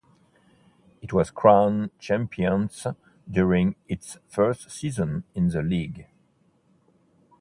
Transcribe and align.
It 1.03 1.13
was 1.13 1.29
crowned 1.29 1.91
champions 1.99 2.87
during 3.29 3.75
its 3.87 4.17
first 4.27 4.71
season 4.71 5.25
in 5.35 5.49
the 5.49 5.61
league. 5.61 6.07